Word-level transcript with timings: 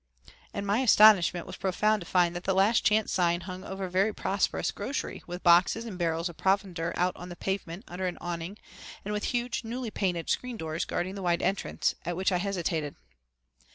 And 0.51 0.65
my 0.65 0.79
astonishment 0.79 1.45
was 1.45 1.57
profound 1.57 1.99
to 2.01 2.07
find 2.07 2.35
that 2.35 2.43
the 2.45 2.55
Last 2.55 2.83
Chance 2.83 3.11
sign 3.11 3.41
hung 3.41 3.63
over 3.63 3.85
a 3.85 3.89
very 3.91 4.11
prosperous 4.11 4.71
grocery 4.71 5.21
with 5.27 5.43
boxes 5.43 5.85
and 5.85 5.95
barrels 5.99 6.27
of 6.27 6.37
provender 6.37 6.91
out 6.97 7.15
on 7.15 7.29
the 7.29 7.35
pavement 7.35 7.83
under 7.87 8.07
an 8.07 8.17
awning 8.19 8.57
and 9.05 9.13
with 9.13 9.25
huge, 9.25 9.63
newly 9.63 9.91
painted 9.91 10.27
screen 10.27 10.57
doors 10.57 10.85
guarding 10.85 11.13
the 11.13 11.21
wide 11.21 11.43
entrance, 11.43 11.93
at 12.03 12.17
which 12.17 12.31
I 12.31 12.37
hesitated. 12.39 12.95